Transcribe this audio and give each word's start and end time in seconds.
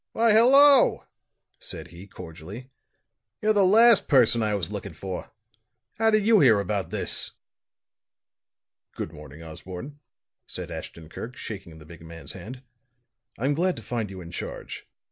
"Why, 0.13 0.33
hello," 0.33 1.05
said 1.59 1.89
he, 1.89 2.07
cordially. 2.07 2.71
"You're 3.39 3.53
the 3.53 3.63
last 3.63 4.07
person 4.07 4.41
I 4.41 4.55
was 4.55 4.71
looking 4.71 4.95
for. 4.95 5.29
How 5.99 6.09
did 6.09 6.25
you 6.25 6.39
hear 6.39 6.59
about 6.59 6.89
this?" 6.89 7.33
"Good 8.95 9.13
morning, 9.13 9.43
Osborne," 9.43 9.99
said 10.47 10.71
Ashton 10.71 11.07
Kirk, 11.07 11.35
shaking 11.37 11.77
the 11.77 11.85
big 11.85 12.01
man's 12.01 12.33
hand. 12.33 12.63
"I'm 13.37 13.53
glad 13.53 13.75
to 13.75 13.83
find 13.83 14.09
you 14.09 14.21
in 14.21 14.31
charge. 14.31 14.87